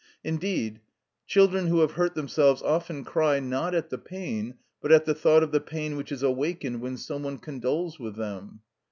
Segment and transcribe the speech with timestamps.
[0.23, 0.81] Indeed,
[1.27, 5.43] children who have hurt themselves often cry, not at the pain, but at the thought
[5.43, 8.61] of the pain which is awakened when some one condoles with them.